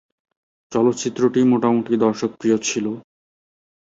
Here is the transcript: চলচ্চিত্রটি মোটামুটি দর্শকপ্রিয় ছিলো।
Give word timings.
চলচ্চিত্রটি 0.71 1.39
মোটামুটি 1.43 1.93
দর্শকপ্রিয় 1.97 2.57
ছিলো। 2.59 2.91